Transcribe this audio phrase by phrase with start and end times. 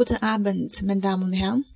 [0.00, 1.66] Guten Abend, meine Damen und Herren.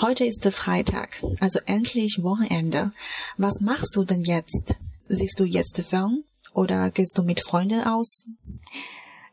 [0.00, 2.92] Heute ist Freitag, also endlich Wochenende.
[3.36, 4.76] Was machst du denn jetzt?
[5.10, 6.24] Siehst du jetzt Fern
[6.54, 8.24] oder gehst du mit Freunden aus?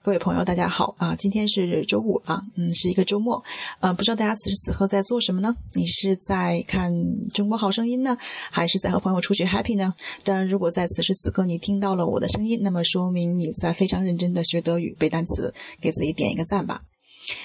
[0.03, 1.15] 各位朋友，大家好啊！
[1.15, 3.41] 今天是周五啊，嗯，是一个周末，
[3.79, 5.55] 呃，不知道大家此时此刻在做什么呢？
[5.71, 6.91] 你是在看
[7.33, 8.17] 《中国好声音》呢，
[8.51, 9.93] 还是在和朋友出去 happy 呢？
[10.25, 16.81] 当然，如果在此时此刻你听到了我的声音，那么说明你在非常认真的学德语、背单词，给自己点一个赞吧。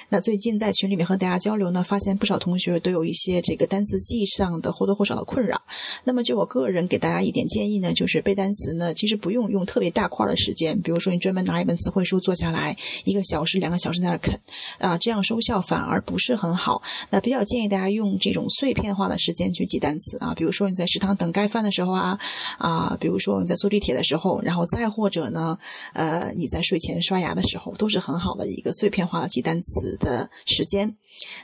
[0.09, 5.61] 那最近在群里面和大家交流呢，发现不少同学都有一些这个单词记忆上的或多或少的困扰。
[6.05, 14.39] 那么就我个人给大家一点建议呢，就是背单词呢，其实不用用特别大块的时间，比如说你专门拿一本词汇书坐下来，一个小时、两个小时在那啃
[14.79, 16.83] 啊，这样收效反而不是很好。
[17.11, 22.19] 那比较建议大家用这种碎片化的时间去记单词啊，比如说你在食堂等盖饭的时候啊
[22.59, 25.57] 啊，比如说你在坐地铁的时候，然后再或者呢，
[25.95, 29.76] 呃，你在睡前刷牙的时候，都是很好的一个碎片化的记单词。
[29.77, 30.97] 词的时间，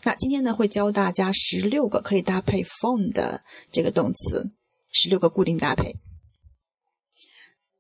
[0.05, 4.53] 那今天呢会教大家十六个可以搭配 phone 的这个动词，
[4.91, 5.97] 十六个固定搭配。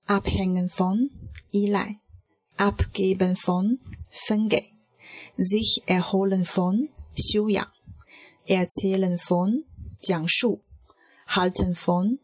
[0.06, 1.10] abhängen von
[1.50, 2.00] 依赖
[2.56, 3.78] ，abgeben von
[4.10, 4.72] 分给
[5.38, 7.66] ，sich erholen von 修养
[8.46, 9.64] ，erzählen von
[10.02, 10.62] 讲述
[11.28, 12.18] ，halten von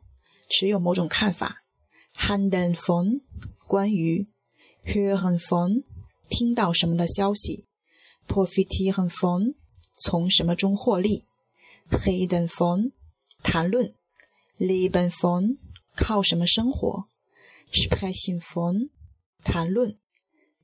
[0.50, 1.60] 持有某种看法
[2.16, 3.22] ，handeln von
[3.66, 4.26] 关于
[4.84, 5.84] ，hören von
[6.28, 7.67] 听到什么的消息。
[8.28, 9.54] Profitieren von
[9.96, 11.24] 从什么中获利
[11.90, 12.92] ，reden von
[13.42, 13.94] 谈论
[14.58, 15.56] ，leben von
[15.96, 17.04] 靠什么生活
[17.72, 18.90] ，sprechen von
[19.42, 19.98] 谈论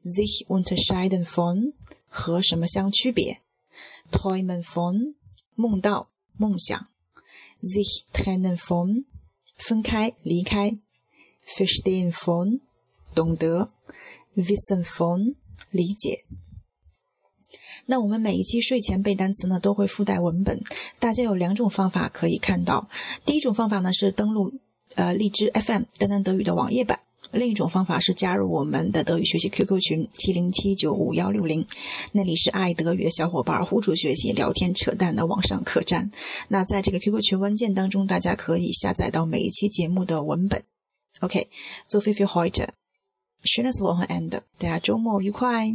[0.05, 1.73] ，sich unterscheiden von
[2.09, 3.39] 和什么相区别
[4.13, 5.17] ，träumen von
[5.57, 6.89] 梦到梦想
[7.61, 9.07] ，sich trennen von
[9.57, 10.79] 分开离开
[11.45, 12.61] ，verstehen von
[13.15, 13.69] 懂得
[14.37, 15.37] ，wissen von
[15.71, 16.23] 理解。
[17.87, 20.59] 那我们每一期睡前背单词呢，都会附带文本。
[20.99, 22.89] 大家有两种方法可以看到。
[23.25, 24.53] 第一种方法呢是登录
[24.95, 27.01] 呃荔枝 FM 丹丹德语的网页版，
[27.33, 31.67] 另一种方法是加入我们的德语学习 QQ 群七零七九五幺六零，
[32.13, 36.11] 那里是爱德语的小伙伴互助学习、聊天扯淡的网上客栈。
[36.49, 40.63] 那在这个 QQ 群文件当中，大家可以下载到每一期节目的文本。
[41.21, 42.69] OK，so f i f i heute
[43.45, 45.73] Schönes Wochenende，大家周末愉快。